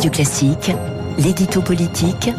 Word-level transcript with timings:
Radio 0.00 0.12
Classique, 0.12 0.72
l'édito 1.18 1.60
politique 1.60 2.30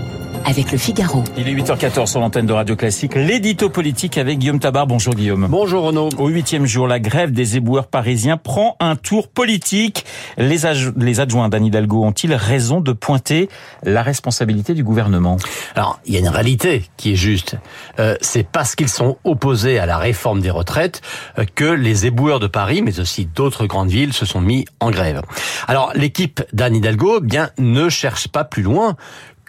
avec 0.45 0.71
le 0.71 0.77
Figaro. 0.77 1.23
Il 1.37 1.47
est 1.47 1.53
8h14 1.53 2.07
sur 2.07 2.19
l'antenne 2.19 2.45
de 2.45 2.53
Radio 2.53 2.75
Classique. 2.75 3.15
L'édito 3.15 3.69
politique 3.69 4.17
avec 4.17 4.39
Guillaume 4.39 4.59
Tabar. 4.59 4.87
Bonjour 4.87 5.13
Guillaume. 5.13 5.47
Bonjour 5.49 5.83
Renaud. 5.83 6.09
Au 6.17 6.27
huitième 6.27 6.65
jour, 6.65 6.87
la 6.87 6.99
grève 6.99 7.31
des 7.31 7.57
éboueurs 7.57 7.87
parisiens 7.87 8.37
prend 8.37 8.75
un 8.79 8.95
tour 8.95 9.27
politique. 9.27 10.05
Les, 10.37 10.59
les 10.97 11.19
adjoints 11.19 11.49
d'Anne 11.49 11.65
Hidalgo 11.65 12.03
ont-ils 12.03 12.33
raison 12.33 12.81
de 12.81 12.91
pointer 12.91 13.49
la 13.83 14.01
responsabilité 14.03 14.73
du 14.73 14.83
gouvernement? 14.83 15.37
Alors, 15.75 15.99
il 16.05 16.13
y 16.13 16.17
a 16.17 16.19
une 16.19 16.29
réalité 16.29 16.85
qui 16.97 17.13
est 17.13 17.17
juste. 17.17 17.55
Euh, 17.99 18.15
C'est 18.21 18.47
parce 18.47 18.75
qu'ils 18.75 18.89
sont 18.89 19.17
opposés 19.23 19.79
à 19.79 19.85
la 19.85 19.97
réforme 19.97 20.41
des 20.41 20.51
retraites 20.51 21.01
euh, 21.37 21.45
que 21.55 21.65
les 21.65 22.05
éboueurs 22.05 22.39
de 22.39 22.47
Paris, 22.47 22.81
mais 22.81 22.99
aussi 22.99 23.25
d'autres 23.25 23.65
grandes 23.65 23.89
villes, 23.89 24.13
se 24.13 24.25
sont 24.25 24.41
mis 24.41 24.65
en 24.79 24.91
grève. 24.91 25.21
Alors, 25.67 25.91
l'équipe 25.95 26.41
d'Anne 26.53 26.75
Hidalgo, 26.75 27.19
eh 27.21 27.25
bien, 27.25 27.49
ne 27.57 27.89
cherche 27.89 28.27
pas 28.27 28.43
plus 28.43 28.63
loin 28.63 28.95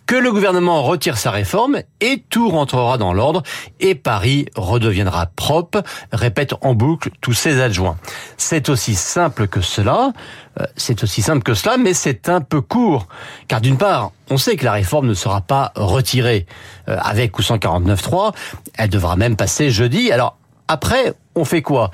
que 0.07 0.17
le 0.17 0.33
gouvernement 0.33 0.83
retire 0.83 1.17
sa 1.17 1.31
réforme 1.31 1.81
et 2.01 2.25
tout 2.29 2.49
rentrera 2.49 2.99
dans 2.99 3.13
l'ordre 3.13 3.43
et 3.81 3.95
Paris 3.95 4.47
redeviendra 4.57 5.27
propre, 5.27 5.83
répète 6.13 6.55
en 6.61 6.75
boucle 6.75 7.11
tous 7.21 7.33
ses 7.33 7.61
adjoints. 7.61 7.97
C'est 8.37 8.69
aussi 8.69 8.95
simple 8.95 9.49
que 9.49 9.61
cela, 9.61 10.13
euh, 10.61 10.65
c'est 10.77 11.03
aussi 11.03 11.23
simple 11.23 11.43
que 11.43 11.55
cela, 11.55 11.77
mais 11.77 11.95
c'est 11.95 12.29
un 12.29 12.41
peu 12.41 12.61
court. 12.61 13.07
Car 13.49 13.61
d'une 13.61 13.79
part, 13.79 14.13
on 14.31 14.37
sait 14.37 14.57
que 14.57 14.65
la 14.65 14.73
réforme 14.73 15.07
ne 15.07 15.15
sera 15.15 15.41
pas 15.41 15.73
retirée 15.77 16.47
euh, 16.89 16.99
avec 17.01 17.39
ou 17.39 17.43
sans 17.43 17.57
49.3, 17.57 18.35
elle 18.75 18.91
devra 18.91 19.17
même 19.17 19.37
passer 19.37 19.71
jeudi. 19.71 20.11
Alors 20.13 20.37
après, 20.69 21.15
on 21.35 21.45
fait 21.45 21.63
quoi? 21.63 21.91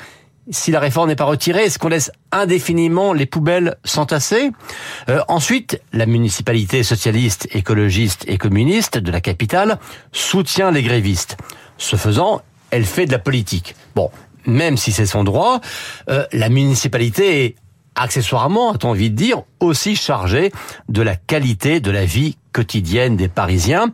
Si 0.51 0.71
la 0.71 0.81
réforme 0.81 1.09
n'est 1.09 1.17
pas 1.17 1.25
retirée, 1.25 1.65
est-ce 1.65 1.79
qu'on 1.79 1.89
laisse 1.89 2.11
indéfiniment 2.33 3.13
les 3.13 3.27
poubelles 3.27 3.77
s'entasser 3.85 4.51
euh, 5.09 5.21
Ensuite, 5.29 5.81
la 5.93 6.07
municipalité 6.07 6.83
socialiste, 6.83 7.49
écologiste 7.53 8.25
et 8.29 8.39
communiste 8.39 8.99
de 8.99 9.11
la 9.11 9.21
capitale 9.21 9.79
soutient 10.13 10.71
les 10.71 10.83
grévistes. 10.83 11.37
Ce 11.77 11.97
faisant, 11.97 12.43
elle 12.71 12.85
fait 12.85 13.07
de 13.07 13.13
la 13.13 13.19
politique. 13.19 13.75
Bon, 13.95 14.11
même 14.47 14.77
si 14.77 14.93
c'est 14.93 15.07
son 15.07 15.25
droit, 15.25 15.61
euh, 16.09 16.25
la 16.33 16.49
municipalité 16.49 17.45
est 17.45 17.57
accessoirement, 17.95 18.73
a-t-on 18.73 18.91
envie 18.91 19.11
de 19.11 19.17
dire, 19.17 19.43
aussi 19.61 19.97
chargée 19.97 20.53
de 20.89 21.03
la 21.03 21.17
qualité 21.17 21.81
de 21.81 21.91
la 21.91 22.05
vie 22.05 22.37
quotidienne 22.53 23.17
des 23.17 23.29
Parisiens. 23.29 23.93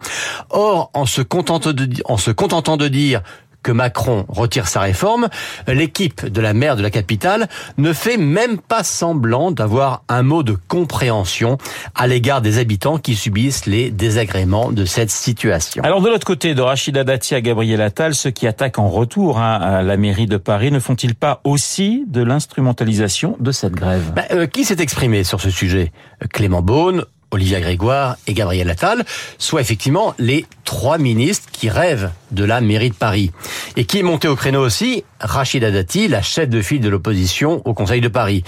Or, 0.50 0.90
en 0.94 1.06
se 1.06 1.22
contentant 1.22 1.72
de, 1.72 1.88
en 2.04 2.16
se 2.16 2.30
contentant 2.30 2.76
de 2.76 2.88
dire 2.88 3.22
que 3.64 3.72
Macron 3.72 4.24
retire 4.28 4.68
sa 4.68 4.80
réforme, 4.80 5.28
l'équipe 5.66 6.24
de 6.24 6.40
la 6.40 6.54
maire 6.54 6.76
de 6.76 6.82
la 6.82 6.90
capitale 6.90 7.48
ne 7.78 7.92
fait 7.92 8.16
même 8.16 8.58
pas 8.58 8.84
semblant 8.84 9.50
d'avoir 9.50 10.04
un 10.08 10.22
mot 10.22 10.44
de 10.44 10.56
compréhension 10.68 11.58
à 11.96 12.06
l'égard 12.06 12.42
des 12.42 12.58
habitants 12.58 12.98
qui 12.98 13.16
subissent 13.16 13.66
les 13.66 13.90
désagréments 13.90 14.70
de 14.70 14.84
cette 14.84 15.10
situation. 15.10 15.82
Alors 15.82 16.00
de 16.00 16.08
l'autre 16.08 16.26
côté, 16.26 16.54
de 16.54 16.60
Rachida 16.60 17.04
Dati 17.04 17.34
à 17.34 17.40
Gabriel 17.40 17.80
Attal, 17.80 18.14
ceux 18.14 18.30
qui 18.30 18.46
attaquent 18.46 18.78
en 18.78 18.88
retour 18.88 19.38
hein, 19.38 19.54
à 19.54 19.82
la 19.82 19.96
mairie 19.96 20.26
de 20.26 20.36
Paris 20.36 20.70
ne 20.70 20.78
font-ils 20.78 21.14
pas 21.14 21.40
aussi 21.44 22.04
de 22.06 22.22
l'instrumentalisation 22.22 23.36
de 23.40 23.50
cette 23.50 23.72
grève? 23.72 24.12
Bah, 24.14 24.24
euh, 24.32 24.46
Qui 24.46 24.64
s'est 24.64 24.80
exprimé 24.80 25.24
sur 25.24 25.40
ce 25.40 25.48
sujet? 25.48 25.90
Clément 26.32 26.60
Beaune, 26.60 27.04
Olivia 27.30 27.60
Grégoire 27.60 28.16
et 28.26 28.34
Gabriel 28.34 28.70
Attal, 28.70 29.04
soit 29.38 29.60
effectivement 29.60 30.14
les 30.18 30.46
trois 30.64 30.98
ministres 30.98 31.48
qui 31.50 31.68
rêvent 31.68 32.10
de 32.30 32.44
la 32.44 32.60
mairie 32.60 32.90
de 32.90 32.94
Paris. 32.94 33.32
Et 33.76 33.84
qui 33.84 33.98
est 33.98 34.02
monté 34.02 34.28
au 34.28 34.36
créneau 34.36 34.60
aussi 34.60 35.04
Rachida 35.20 35.70
Dati, 35.70 36.06
la 36.08 36.22
chef 36.22 36.48
de 36.48 36.62
file 36.62 36.80
de 36.80 36.88
l'opposition 36.88 37.62
au 37.64 37.74
Conseil 37.74 38.00
de 38.00 38.08
Paris. 38.08 38.44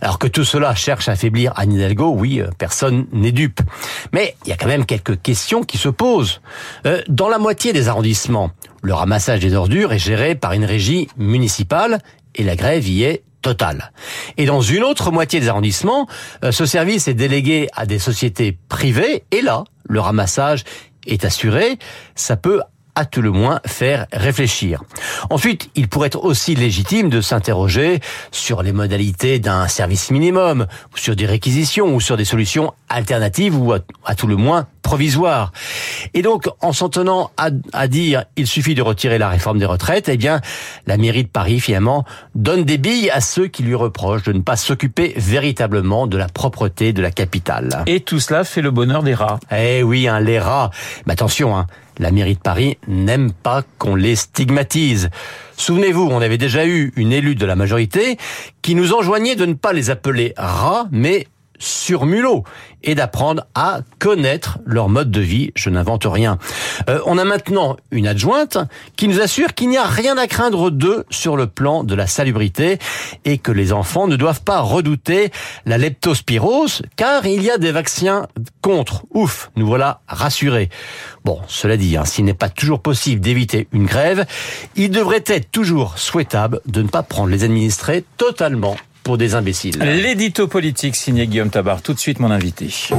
Alors 0.00 0.18
que 0.18 0.26
tout 0.26 0.44
cela 0.44 0.74
cherche 0.74 1.08
à 1.08 1.12
affaiblir 1.12 1.52
Anne 1.56 1.72
Hidalgo, 1.72 2.14
oui, 2.16 2.40
euh, 2.40 2.48
personne 2.56 3.06
n'est 3.12 3.32
dupe. 3.32 3.60
Mais 4.12 4.34
il 4.44 4.48
y 4.48 4.52
a 4.52 4.56
quand 4.56 4.68
même 4.68 4.86
quelques 4.86 5.20
questions 5.20 5.62
qui 5.62 5.78
se 5.78 5.88
posent. 5.88 6.40
Euh, 6.86 7.02
dans 7.08 7.28
la 7.28 7.38
moitié 7.38 7.72
des 7.72 7.88
arrondissements, 7.88 8.50
le 8.82 8.94
ramassage 8.94 9.40
des 9.40 9.54
ordures 9.54 9.92
est 9.92 9.98
géré 9.98 10.34
par 10.34 10.52
une 10.52 10.64
régie 10.64 11.08
municipale 11.16 11.98
et 12.34 12.44
la 12.44 12.56
grève 12.56 12.88
y 12.88 13.04
est 13.04 13.24
Total. 13.42 13.90
Et 14.36 14.46
dans 14.46 14.60
une 14.60 14.84
autre 14.84 15.10
moitié 15.10 15.40
des 15.40 15.48
arrondissements, 15.48 16.06
euh, 16.44 16.52
ce 16.52 16.64
service 16.64 17.08
est 17.08 17.14
délégué 17.14 17.68
à 17.74 17.86
des 17.86 17.98
sociétés 17.98 18.56
privées 18.68 19.24
et 19.32 19.42
là, 19.42 19.64
le 19.82 19.98
ramassage 19.98 20.62
est 21.08 21.24
assuré. 21.24 21.76
Ça 22.14 22.36
peut 22.36 22.60
à 22.94 23.04
tout 23.04 23.22
le 23.22 23.30
moins 23.30 23.60
faire 23.66 24.06
réfléchir. 24.12 24.82
Ensuite, 25.30 25.70
il 25.74 25.88
pourrait 25.88 26.08
être 26.08 26.22
aussi 26.22 26.54
légitime 26.54 27.08
de 27.08 27.20
s'interroger 27.20 28.00
sur 28.30 28.62
les 28.62 28.72
modalités 28.72 29.38
d'un 29.38 29.68
service 29.68 30.10
minimum, 30.10 30.66
sur 30.94 31.16
des 31.16 31.26
réquisitions, 31.26 31.94
ou 31.94 32.00
sur 32.00 32.16
des 32.16 32.24
solutions 32.24 32.74
alternatives, 32.88 33.56
ou 33.56 33.72
à, 33.72 34.14
tout 34.14 34.26
le 34.26 34.36
moins 34.36 34.66
provisoires. 34.82 35.52
Et 36.14 36.22
donc, 36.22 36.48
en 36.60 36.72
s'en 36.72 36.88
tenant 36.88 37.30
à, 37.36 37.50
à, 37.72 37.88
dire 37.88 38.24
il 38.36 38.46
suffit 38.46 38.74
de 38.74 38.82
retirer 38.82 39.18
la 39.18 39.28
réforme 39.28 39.58
des 39.58 39.66
retraites, 39.66 40.08
eh 40.08 40.16
bien, 40.16 40.40
la 40.86 40.96
mairie 40.96 41.24
de 41.24 41.28
Paris, 41.28 41.60
finalement, 41.60 42.04
donne 42.34 42.64
des 42.64 42.78
billes 42.78 43.10
à 43.10 43.20
ceux 43.20 43.46
qui 43.46 43.62
lui 43.62 43.74
reprochent 43.74 44.24
de 44.24 44.32
ne 44.32 44.40
pas 44.40 44.56
s'occuper 44.56 45.14
véritablement 45.16 46.06
de 46.06 46.18
la 46.18 46.28
propreté 46.28 46.92
de 46.92 47.02
la 47.02 47.10
capitale. 47.10 47.84
Et 47.86 48.00
tout 48.00 48.20
cela 48.20 48.44
fait 48.44 48.62
le 48.62 48.70
bonheur 48.70 49.02
des 49.02 49.14
rats. 49.14 49.38
Eh 49.50 49.82
oui, 49.82 50.08
hein, 50.08 50.20
les 50.20 50.38
rats. 50.38 50.70
Mais 51.06 51.12
attention, 51.12 51.56
hein, 51.56 51.66
la 51.98 52.10
mairie 52.10 52.34
de 52.34 52.40
Paris 52.40 52.78
n'aime 52.88 53.32
pas 53.32 53.62
qu'on 53.78 53.94
les 53.94 54.16
stigmatise. 54.16 55.10
Souvenez-vous, 55.56 56.08
on 56.10 56.20
avait 56.20 56.38
déjà 56.38 56.66
eu 56.66 56.92
une 56.96 57.12
élue 57.12 57.34
de 57.34 57.46
la 57.46 57.56
majorité 57.56 58.16
qui 58.62 58.74
nous 58.74 58.92
enjoignait 58.92 59.36
de 59.36 59.46
ne 59.46 59.54
pas 59.54 59.72
les 59.72 59.90
appeler 59.90 60.32
rats, 60.36 60.86
mais 60.90 61.26
sur 61.62 62.04
mulot 62.04 62.44
et 62.82 62.94
d'apprendre 62.94 63.46
à 63.54 63.80
connaître 63.98 64.58
leur 64.64 64.88
mode 64.88 65.10
de 65.10 65.20
vie. 65.20 65.52
Je 65.54 65.70
n'invente 65.70 66.04
rien. 66.04 66.38
Euh, 66.88 67.00
on 67.06 67.18
a 67.18 67.24
maintenant 67.24 67.76
une 67.90 68.06
adjointe 68.06 68.58
qui 68.96 69.08
nous 69.08 69.20
assure 69.20 69.54
qu'il 69.54 69.68
n'y 69.68 69.76
a 69.76 69.86
rien 69.86 70.18
à 70.18 70.26
craindre 70.26 70.70
d'eux 70.70 71.04
sur 71.10 71.36
le 71.36 71.46
plan 71.46 71.84
de 71.84 71.94
la 71.94 72.06
salubrité 72.06 72.78
et 73.24 73.38
que 73.38 73.52
les 73.52 73.72
enfants 73.72 74.08
ne 74.08 74.16
doivent 74.16 74.42
pas 74.42 74.60
redouter 74.60 75.30
la 75.64 75.78
leptospirose 75.78 76.82
car 76.96 77.24
il 77.26 77.42
y 77.42 77.50
a 77.50 77.58
des 77.58 77.72
vaccins 77.72 78.26
contre. 78.60 79.04
Ouf, 79.10 79.50
nous 79.56 79.66
voilà 79.66 80.00
rassurés. 80.08 80.68
Bon, 81.24 81.40
cela 81.46 81.76
dit, 81.76 81.96
hein, 81.96 82.04
s'il 82.04 82.24
n'est 82.24 82.34
pas 82.34 82.48
toujours 82.48 82.80
possible 82.80 83.20
d'éviter 83.20 83.68
une 83.72 83.86
grève, 83.86 84.26
il 84.74 84.90
devrait 84.90 85.24
être 85.26 85.50
toujours 85.52 85.98
souhaitable 85.98 86.60
de 86.66 86.82
ne 86.82 86.88
pas 86.88 87.02
prendre 87.02 87.28
les 87.28 87.44
administrés 87.44 88.04
totalement 88.16 88.76
pour 89.02 89.18
des 89.18 89.34
imbéciles. 89.34 89.78
L'édito 89.78 90.46
politique 90.46 90.96
signé 90.96 91.26
Guillaume 91.26 91.50
Tabar. 91.50 91.82
Tout 91.82 91.94
de 91.94 91.98
suite 91.98 92.20
mon 92.20 92.30
invité. 92.30 92.70